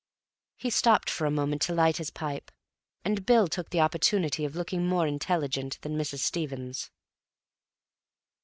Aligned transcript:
He 0.55 0.71
stopped 0.71 1.11
for 1.11 1.27
a 1.27 1.29
moment 1.29 1.61
to 1.61 1.75
light 1.75 1.97
his 1.97 2.09
pipe, 2.09 2.49
and 3.05 3.23
Bill 3.23 3.47
took 3.47 3.69
the 3.69 3.81
opportunity 3.81 4.43
of 4.45 4.55
looking 4.55 4.87
more 4.87 5.05
intelligent 5.05 5.79
than 5.81 5.95
Mrs. 5.95 6.21
Stevens. 6.21 6.89